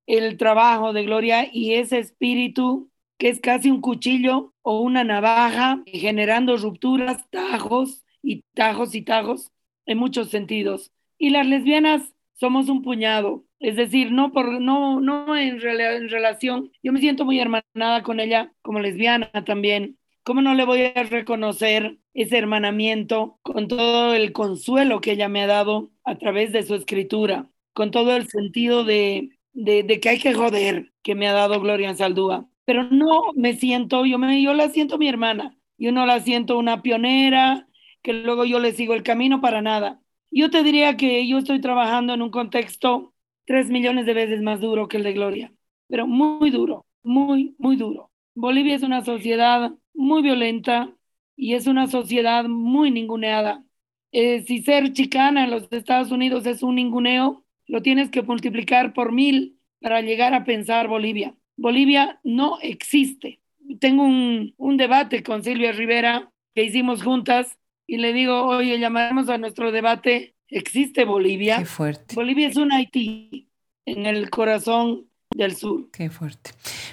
[0.07, 5.83] el trabajo de Gloria y ese espíritu que es casi un cuchillo o una navaja,
[5.85, 9.51] generando rupturas, tajos y tajos y tajos
[9.85, 10.93] en muchos sentidos.
[11.17, 16.71] Y las lesbianas somos un puñado, es decir, no por no no en, en relación,
[16.83, 19.97] yo me siento muy hermanada con ella como lesbiana también.
[20.23, 25.43] ¿Cómo no le voy a reconocer ese hermanamiento con todo el consuelo que ella me
[25.43, 30.19] ha dado a través de su escritura, con todo el sentido de, de, que hay
[30.19, 32.49] que joder que me ha dado Gloria Saldúa?
[32.65, 36.57] Pero no me siento, yo, me, yo la siento mi hermana, yo no la siento
[36.57, 37.67] una pionera,
[38.01, 40.01] que luego yo le sigo el camino para nada.
[40.31, 43.13] Yo te diría que yo estoy trabajando en un contexto
[43.45, 45.53] tres millones de veces más duro que el de Gloria,
[45.87, 48.11] pero muy duro, muy, muy duro.
[48.33, 50.93] Bolivia es una sociedad muy violenta
[51.35, 53.63] y es una sociedad muy ninguneada.
[54.11, 58.93] Eh, si ser chicana en los Estados Unidos es un ninguneo, lo tienes que multiplicar
[58.93, 61.35] por mil para llegar a pensar Bolivia.
[61.57, 63.39] Bolivia no existe.
[63.79, 69.29] Tengo un, un debate con Silvia Rivera que hicimos juntas y le digo, oye, llamaremos
[69.29, 71.59] a nuestro debate, ¿existe Bolivia?
[71.59, 72.15] Qué fuerte.
[72.15, 73.49] Bolivia es un Haití
[73.85, 75.89] en el corazón del sur.
[75.91, 76.51] Qué fuerte.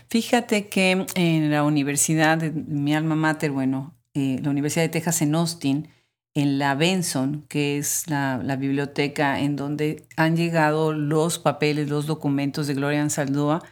[0.09, 5.23] Fíjate que en la universidad de mi alma mater, bueno, eh, la Universidad de Texas
[5.23, 5.89] en Austin,
[6.35, 12.67] en la Benson, que es la, biblioteca en donde han llegado los papeles, los documentos
[12.67, 13.63] de Gloria Ansaldúa.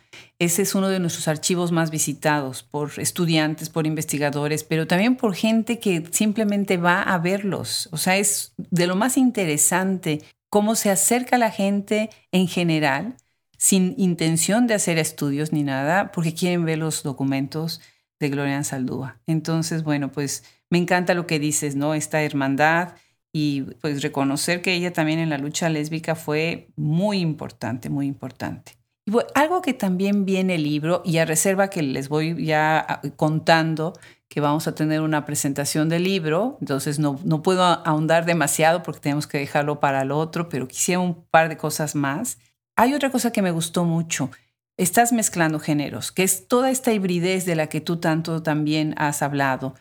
[0.40, 5.34] Ese es uno de nuestros archivos más visitados por estudiantes, por investigadores, pero también por
[5.34, 7.90] gente que simplemente va a verlos.
[7.92, 13.16] O sea, es de lo más interesante cómo se acerca la gente en general
[13.58, 17.82] sin intención de hacer estudios ni nada, porque quieren ver los documentos
[18.18, 19.20] de Gloria Saldúa.
[19.26, 21.92] Entonces, bueno, pues me encanta lo que dices, ¿no?
[21.92, 22.94] Esta hermandad
[23.30, 28.79] y pues reconocer que ella también en la lucha lésbica fue muy importante, muy importante.
[29.34, 33.92] Algo que también viene el libro, y a reserva que les voy ya ah, contando
[34.28, 39.00] que vamos a tener una presentación del libro, entonces no, no puedo ahondar demasiado porque
[39.00, 42.38] tenemos que dejarlo para el otro, pero quisiera un par de cosas más.
[42.76, 44.30] Hay otra cosa que me gustó mucho.
[44.76, 49.20] Estás mezclando géneros, que es toda esta hibridez de la que tú tanto también has
[49.20, 49.74] hablado.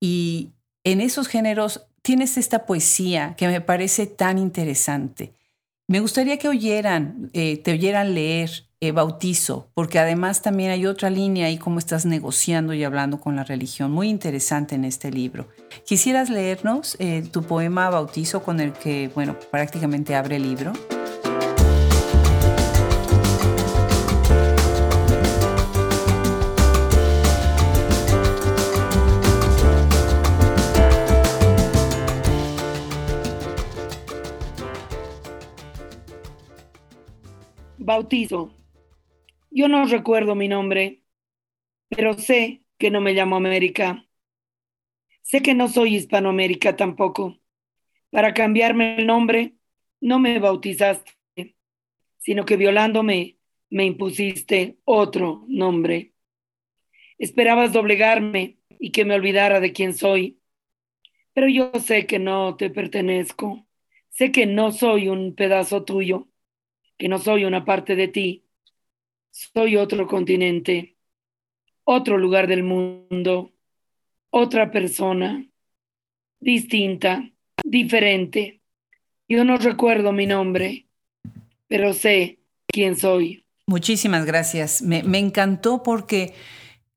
[0.00, 0.52] Y
[0.84, 5.34] en esos géneros tienes esta poesía que me parece tan interesante.
[5.88, 11.10] Me gustaría que oyeran, eh, te oyeran leer eh, Bautizo, porque además también hay otra
[11.10, 15.48] línea ahí como estás negociando y hablando con la religión, muy interesante en este libro.
[15.84, 20.72] ¿Quisieras leernos eh, tu poema Bautizo con el que, bueno, prácticamente abre el libro?
[37.78, 38.50] Bautizo.
[39.56, 41.00] Yo no recuerdo mi nombre,
[41.88, 44.06] pero sé que no me llamo América.
[45.22, 47.40] Sé que no soy Hispanoamérica tampoco.
[48.10, 49.54] Para cambiarme el nombre,
[49.98, 51.10] no me bautizaste,
[52.18, 53.38] sino que violándome
[53.70, 56.12] me impusiste otro nombre.
[57.16, 60.38] Esperabas doblegarme y que me olvidara de quién soy,
[61.32, 63.66] pero yo sé que no te pertenezco.
[64.10, 66.28] Sé que no soy un pedazo tuyo
[66.98, 68.45] que no soy una parte de ti,
[69.36, 70.96] soy otro continente,
[71.84, 73.52] otro lugar del mundo,
[74.30, 75.44] otra persona,
[76.40, 77.30] distinta,
[77.62, 78.62] diferente.
[79.28, 80.86] Yo no recuerdo mi nombre,
[81.68, 83.44] pero sé quién soy.
[83.66, 84.80] Muchísimas gracias.
[84.80, 86.34] Me, me encantó porque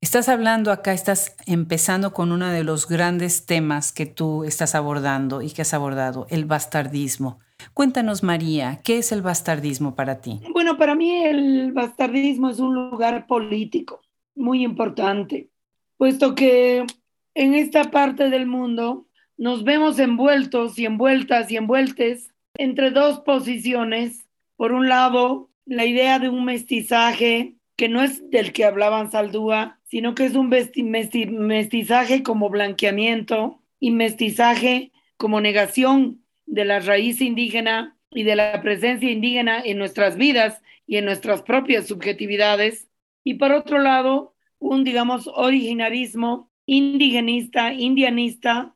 [0.01, 5.41] Estás hablando acá, estás empezando con uno de los grandes temas que tú estás abordando
[5.41, 7.41] y que has abordado, el bastardismo.
[7.73, 10.39] Cuéntanos, María, ¿qué es el bastardismo para ti?
[10.53, 14.01] Bueno, para mí el bastardismo es un lugar político
[14.35, 15.49] muy importante,
[15.97, 16.85] puesto que
[17.33, 24.25] en esta parte del mundo nos vemos envueltos y envueltas y envueltes entre dos posiciones.
[24.57, 29.79] Por un lado, la idea de un mestizaje que no es del que hablaban Saldúa,
[29.85, 36.18] sino que es un mestizaje como blanqueamiento y mestizaje como negación
[36.49, 41.43] de la raíz indígena y de la presencia indígena en nuestras vidas y en nuestras
[41.43, 42.89] propias subjetividades.
[43.23, 48.75] Y por otro lado, un, digamos, originarismo indigenista, indianista,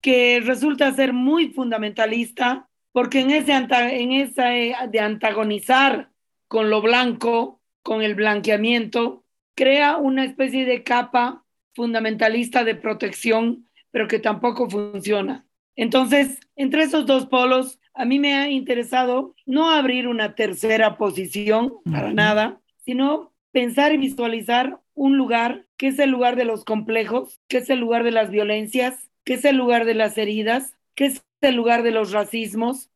[0.00, 6.10] que resulta ser muy fundamentalista, porque en ese en esa eh, de antagonizar
[6.46, 9.24] con lo blanco, con el blanqueamiento,
[9.56, 15.44] crea una especie de capa fundamentalista de protección, pero que tampoco funciona.
[15.76, 21.74] Entonces, entre esos dos polos, a mí me ha interesado no abrir una tercera posición
[21.90, 27.40] para nada, sino pensar y visualizar un lugar que es el lugar de los complejos,
[27.48, 31.06] que es el lugar de las violencias, que es el lugar de las heridas, que
[31.06, 32.90] es el lugar de los racismos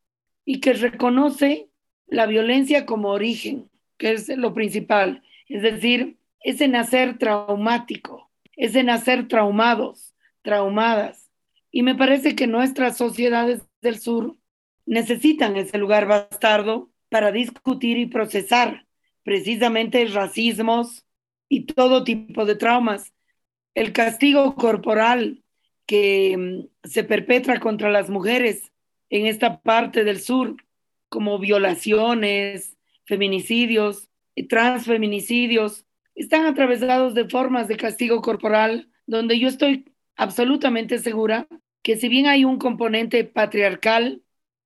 [0.44, 1.68] y que reconoce
[2.06, 5.22] la violencia como origen, que es lo principal.
[5.48, 11.27] Es decir, ese nacer traumático, ese nacer traumados, traumadas.
[11.70, 14.36] Y me parece que nuestras sociedades del sur
[14.86, 18.86] necesitan ese lugar bastardo para discutir y procesar
[19.22, 21.04] precisamente racismos
[21.48, 23.12] y todo tipo de traumas.
[23.74, 25.42] El castigo corporal
[25.86, 28.72] que mm, se perpetra contra las mujeres
[29.10, 30.56] en esta parte del sur,
[31.08, 34.10] como violaciones, feminicidios,
[34.48, 39.86] transfeminicidios, están atravesados de formas de castigo corporal donde yo estoy
[40.18, 41.48] absolutamente segura
[41.82, 44.20] que si bien hay un componente patriarcal,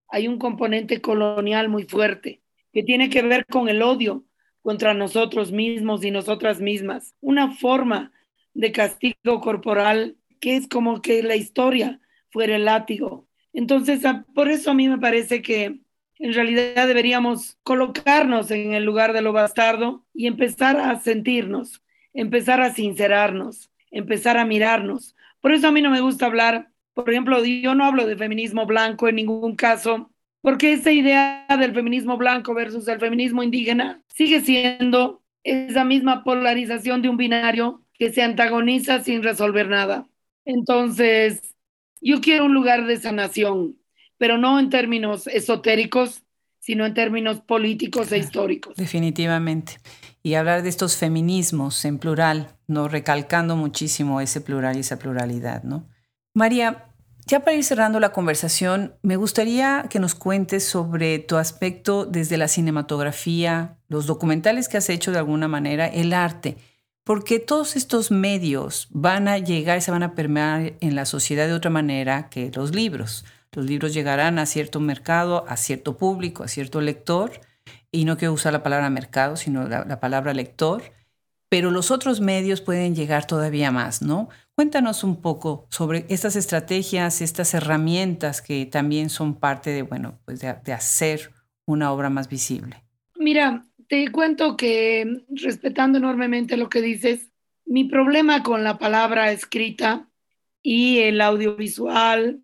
[0.09, 4.25] hay un componente colonial muy fuerte que tiene que ver con el odio
[4.63, 8.13] contra nosotros mismos y nosotras mismas, una forma
[8.55, 13.29] de castigo corporal que es como que la historia fuera el látigo.
[13.53, 14.01] Entonces,
[14.35, 15.81] por eso a mí me parece que
[16.19, 21.83] en realidad deberíamos colocarnos en el lugar de lo bastardo y empezar a sentirnos,
[22.15, 25.15] empezar a sincerarnos, empezar a mirarnos.
[25.43, 28.65] Por eso a mí no me gusta hablar, por ejemplo, yo no hablo de feminismo
[28.65, 34.41] blanco en ningún caso, porque esa idea del feminismo blanco versus el feminismo indígena sigue
[34.41, 40.07] siendo esa misma polarización de un binario que se antagoniza sin resolver nada.
[40.45, 41.55] Entonces,
[42.01, 43.77] yo quiero un lugar de sanación,
[44.19, 46.23] pero no en términos esotéricos,
[46.61, 48.77] sino en términos políticos e históricos.
[48.77, 49.79] Definitivamente.
[50.23, 52.89] Y hablar de estos feminismos en plural, ¿no?
[52.89, 55.63] recalcando muchísimo ese plural y esa pluralidad.
[55.65, 55.89] ¿no?
[56.35, 56.93] María,
[57.27, 62.37] ya para ir cerrando la conversación, me gustaría que nos cuentes sobre tu aspecto desde
[62.37, 66.57] la cinematografía, los documentales que has hecho de alguna manera, el arte,
[67.05, 71.47] porque todos estos medios van a llegar y se van a permear en la sociedad
[71.47, 73.25] de otra manera que los libros.
[73.53, 77.33] Los libros llegarán a cierto mercado, a cierto público, a cierto lector,
[77.91, 80.83] y no quiero usar la palabra mercado, sino la, palabra lector,
[81.49, 84.29] pero los otros medios pueden llegar todavía más, ¿no?
[84.55, 90.41] Cuéntanos un poco sobre estas estrategias, estas herramientas que también son parte de, bueno, pues
[90.41, 91.33] de, de hacer
[91.67, 92.83] una obra más visible.
[93.17, 97.31] Mira, te cuento que respetando enormemente lo que dices,
[97.65, 100.09] mi problema con la palabra escrita
[100.63, 102.43] y el audiovisual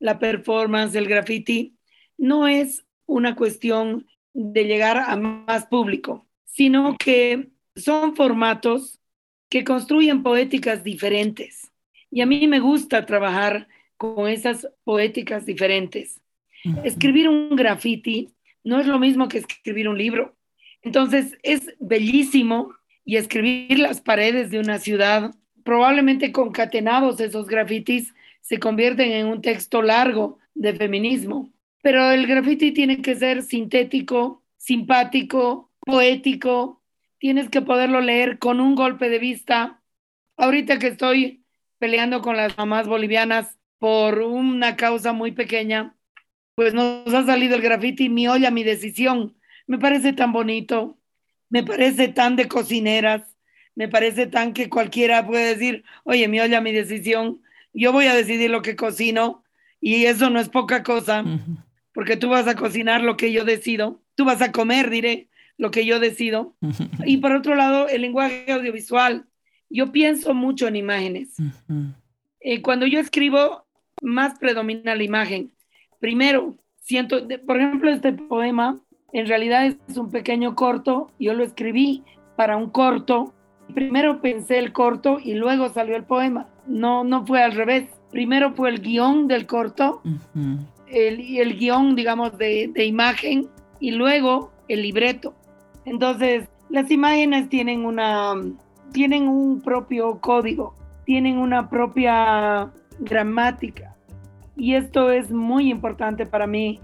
[0.00, 1.76] la performance del graffiti
[2.18, 9.00] no es una cuestión de llegar a más público, sino que son formatos
[9.48, 11.70] que construyen poéticas diferentes.
[12.10, 16.20] Y a mí me gusta trabajar con esas poéticas diferentes.
[16.84, 18.30] Escribir un graffiti
[18.64, 20.36] no es lo mismo que escribir un libro.
[20.82, 22.72] Entonces es bellísimo
[23.04, 29.42] y escribir las paredes de una ciudad, probablemente concatenados esos grafitis, se convierten en un
[29.42, 31.50] texto largo de feminismo.
[31.82, 36.82] Pero el graffiti tiene que ser sintético, simpático, poético.
[37.18, 39.82] Tienes que poderlo leer con un golpe de vista.
[40.36, 41.44] Ahorita que estoy
[41.78, 45.96] peleando con las mamás bolivianas por una causa muy pequeña,
[46.54, 49.36] pues nos ha salido el graffiti, mi olla, mi decisión.
[49.66, 50.98] Me parece tan bonito,
[51.48, 53.36] me parece tan de cocineras,
[53.74, 57.40] me parece tan que cualquiera puede decir, oye, mi olla, mi decisión,
[57.72, 59.42] yo voy a decidir lo que cocino
[59.80, 61.24] y eso no es poca cosa,
[62.00, 65.28] porque tú vas a cocinar lo que yo decido, tú vas a comer, diré,
[65.58, 66.56] lo que yo decido.
[67.04, 69.26] Y por otro lado, el lenguaje audiovisual.
[69.68, 71.36] Yo pienso mucho en imágenes.
[72.40, 73.66] Eh, cuando yo escribo,
[74.00, 75.52] más predomina la imagen.
[75.98, 78.80] Primero, siento, por ejemplo, este poema
[79.12, 81.12] en realidad es un pequeño corto.
[81.18, 82.02] Yo lo escribí
[82.34, 83.34] para un corto.
[83.74, 86.48] Primero pensé el corto y luego salió el poema.
[86.66, 87.90] No, no fue al revés.
[88.10, 90.00] Primero fue el guion del corto,
[90.90, 95.34] el, el guion, digamos, de, imagen y luego el libreto.
[95.84, 98.34] Entonces, las imágenes tienen una
[98.92, 100.74] tienen un propio código,
[101.04, 103.94] tienen una propia gramática.
[104.56, 106.80] Y esto es muy importante para mí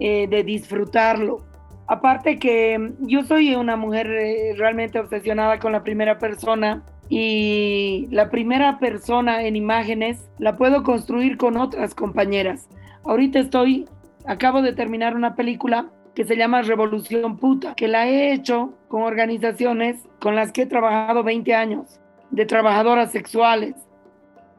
[0.00, 1.44] eh, de disfrutarlo.
[1.86, 8.30] Aparte que yo soy una mujer eh, realmente obsesionada con la primera persona y la
[8.30, 12.68] primera persona en imágenes la puedo construir con otras compañeras.
[13.04, 13.86] Ahorita estoy,
[14.26, 19.02] acabo de terminar una película que se llama Revolución Puta, que la he hecho con
[19.02, 22.00] organizaciones con las que he trabajado 20 años,
[22.30, 23.74] de trabajadoras sexuales.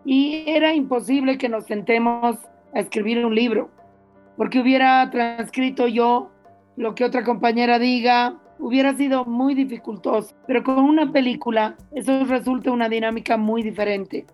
[0.04, 2.38] Y era imposible que nos sentemos
[2.74, 3.70] a escribir un libro,
[4.36, 6.32] porque hubiera transcrito yo
[6.76, 10.36] lo que otra compañera diga, hubiera sido muy dificultoso.
[10.48, 14.26] Pero con una película eso resulta una dinámica muy diferente.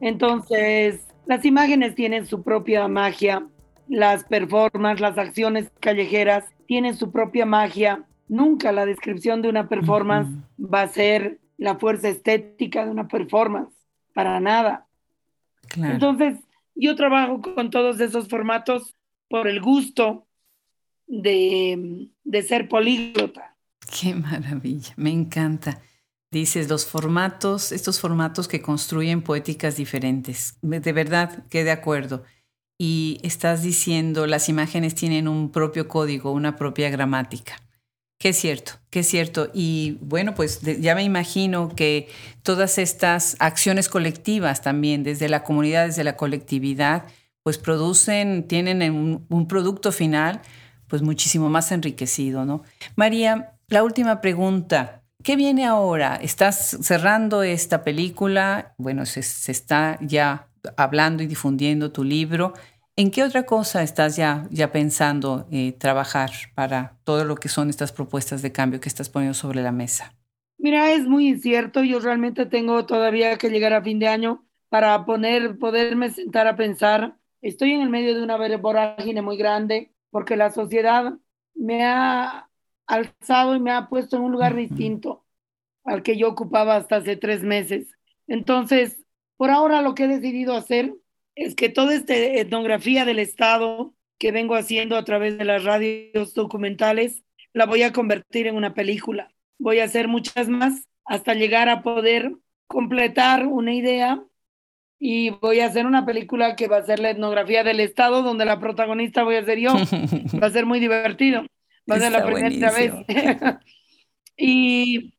[0.00, 3.46] Entonces, las imágenes tienen su propia magia,
[3.86, 8.06] las performances, las acciones callejeras tienen su propia magia.
[8.28, 13.74] Nunca la descripción de una performance va a ser la fuerza estética de una performance,
[14.14, 14.86] para nada.
[15.76, 16.38] Entonces,
[16.74, 18.94] yo trabajo con todos esos formatos
[19.28, 20.26] por el gusto
[21.06, 23.54] de, de ser políglota.
[24.00, 25.82] Qué maravilla, me encanta.
[26.30, 30.58] Dices, los formatos, estos formatos que construyen poéticas diferentes.
[30.62, 32.24] De verdad, que de acuerdo
[32.78, 37.56] y estás diciendo las imágenes tienen un propio código, una propia gramática.
[38.20, 39.50] Que es cierto, que es cierto.
[39.52, 42.08] Y bueno, pues ya me imagino que
[42.42, 47.06] todas estas acciones colectivas también, desde la comunidad, desde la colectividad,
[47.42, 50.40] pues producen, tienen un, un producto final
[50.88, 52.62] pues muchísimo más enriquecido, ¿no?
[52.96, 55.02] María, la última pregunta.
[55.28, 56.16] ¿Qué viene ahora?
[56.16, 60.48] Estás cerrando esta película, bueno, se, está ya
[60.78, 62.54] hablando y difundiendo tu libro.
[62.96, 67.68] ¿En qué otra cosa estás ya, ya pensando eh, trabajar para todo lo que son
[67.68, 70.14] estas propuestas de cambio que estás poniendo sobre la mesa?
[70.56, 71.84] Mira, es muy incierto.
[71.84, 76.56] Yo realmente tengo todavía que llegar a fin de año para poner, poderme sentar a
[76.56, 77.18] pensar.
[77.42, 81.12] Estoy en el medio de una vorágine muy grande porque la sociedad
[81.54, 82.47] me ha
[82.88, 85.24] alzado y me ha puesto en un lugar distinto
[85.84, 87.88] al que yo ocupaba hasta hace tres meses.
[88.26, 89.04] Entonces,
[89.36, 90.92] por ahora lo que he decidido hacer
[91.36, 96.34] es que toda esta etnografía del Estado que vengo haciendo a través de las radios
[96.34, 97.22] documentales,
[97.52, 99.32] la voy a convertir en una película.
[99.58, 102.32] Voy a hacer muchas más hasta llegar a poder
[102.66, 104.22] completar una idea
[104.98, 108.44] y voy a hacer una película que va a ser la etnografía del Estado, donde
[108.44, 109.72] la protagonista voy a ser yo.
[110.42, 111.44] Va a ser muy divertido.
[111.88, 112.92] A ser la primera vez.
[114.36, 115.14] y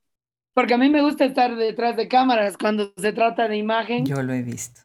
[0.54, 4.06] porque a mí me gusta estar detrás de cámaras cuando se trata de imagen.
[4.06, 4.82] Yo lo he visto.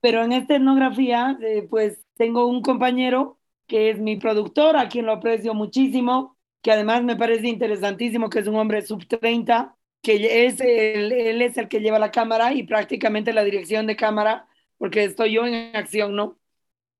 [0.00, 5.06] Pero en esta etnografía, eh, pues tengo un compañero que es mi productor, a quien
[5.06, 10.46] lo aprecio muchísimo, que además me parece interesantísimo, que es un hombre sub 30, que
[10.46, 14.46] es el, él es el que lleva la cámara y prácticamente la dirección de cámara,
[14.78, 16.38] porque estoy yo en acción, ¿no?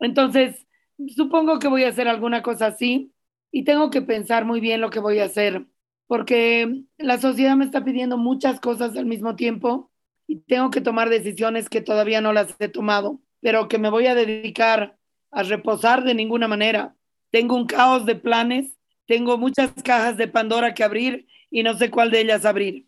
[0.01, 0.67] Entonces,
[1.15, 3.13] supongo que voy a hacer alguna cosa así
[3.51, 5.67] y tengo que pensar muy bien lo que voy a hacer
[6.07, 9.91] porque la sociedad me está pidiendo muchas cosas al mismo tiempo
[10.27, 14.07] y tengo que tomar decisiones que todavía no las he tomado, pero que me voy
[14.07, 14.97] a dedicar
[15.31, 16.95] a reposar de ninguna manera.
[17.31, 18.73] Tengo un caos de planes,
[19.07, 22.87] tengo muchas cajas de Pandora que abrir y no sé cuál de ellas abrir.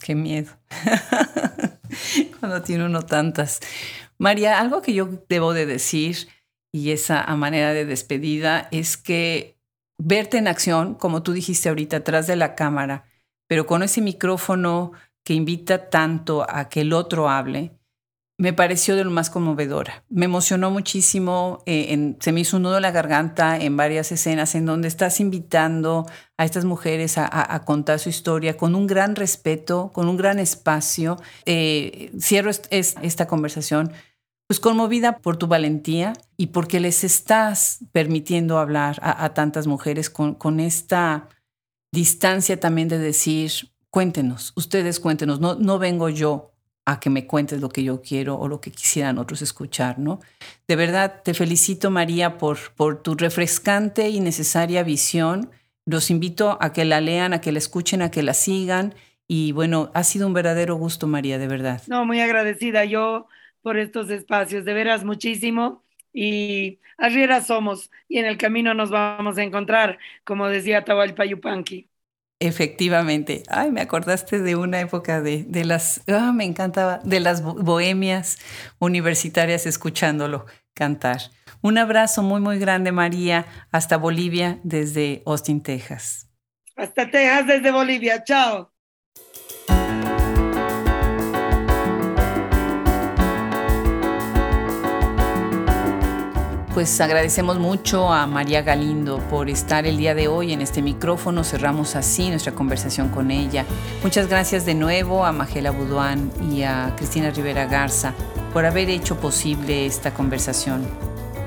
[0.00, 0.52] Qué miedo.
[2.40, 3.60] Cuando tiene uno tantas.
[4.18, 6.28] María, algo que yo debo de decir
[6.72, 9.59] y esa manera de despedida es que
[10.00, 13.04] verte en acción, como tú dijiste ahorita, atrás de la cámara,
[13.46, 14.92] pero con ese micrófono
[15.24, 17.72] que invita tanto a que el otro hable,
[18.38, 20.02] me pareció de lo más conmovedora.
[20.08, 24.54] Me emocionó muchísimo, eh, se me hizo un nudo en la garganta en varias escenas
[24.54, 26.06] en donde estás invitando
[26.38, 31.18] a estas mujeres a, contar su historia con un gran respeto, con un gran espacio.
[31.44, 33.92] Eh, cierro esta conversación
[34.50, 40.34] pues conmovida por tu valentía y porque les estás permitiendo hablar a, tantas mujeres con,
[40.34, 41.28] con, esta
[41.92, 43.52] distancia también de decir,
[43.90, 46.50] cuéntenos, ustedes cuéntenos, no, no vengo yo
[46.84, 50.18] a que me cuentes lo que yo quiero o lo que quisieran otros escuchar, ¿no?
[50.66, 55.52] De verdad, te felicito María por, por tu refrescante y necesaria visión
[55.86, 58.96] Los invito a que la lean, a que la escuchen, a que la sigan.
[59.28, 61.82] Y bueno, ha sido un verdadero gusto, María, de verdad.
[61.86, 63.28] No, muy agradecida yo
[63.62, 65.84] por estos espacios, de veras muchísimo.
[66.12, 71.88] Y arriera somos y en el camino nos vamos a encontrar, como decía Tahualpa Yupanqui.
[72.42, 73.42] Efectivamente.
[73.50, 78.38] Ay, me acordaste de una época de, de las, ah, me encantaba, de las bohemias
[78.78, 81.20] universitarias escuchándolo cantar.
[81.60, 86.30] Un abrazo muy, muy grande, María, hasta Bolivia, desde Austin, Texas.
[86.74, 88.24] Hasta Texas, desde Bolivia.
[88.24, 88.72] Chao.
[96.74, 101.42] Pues agradecemos mucho a María Galindo por estar el día de hoy en este micrófono.
[101.42, 103.64] Cerramos así nuestra conversación con ella.
[104.04, 108.14] Muchas gracias de nuevo a Magela Buduán y a Cristina Rivera Garza
[108.52, 110.86] por haber hecho posible esta conversación.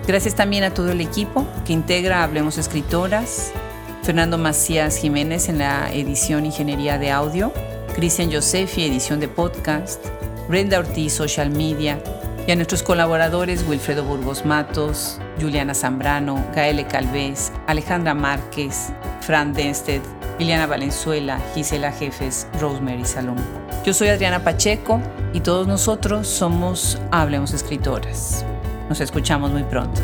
[0.05, 3.53] Gracias también a todo el equipo que integra Hablemos Escritoras,
[4.03, 7.53] Fernando Macías Jiménez en la edición Ingeniería de Audio,
[7.95, 10.03] Cristian Josefi, edición de podcast,
[10.49, 12.03] Brenda Ortiz, Social Media,
[12.46, 18.91] y a nuestros colaboradores Wilfredo Burgos Matos, Juliana Zambrano, Gaele Calvez, Alejandra Márquez,
[19.22, 20.02] Fran Densted,
[20.39, 23.38] Liliana Valenzuela, Gisela Jefes, Rosemary Salón.
[23.86, 25.02] Yo soy Adriana Pacheco
[25.34, 28.46] y todos nosotros somos Hablemos Escritoras.
[28.89, 30.02] Nos escuchamos muy pronto.